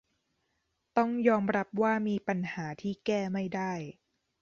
[0.97, 3.73] ต้องยอมรับว่ามีปัญหาที่แก้ไม่ได้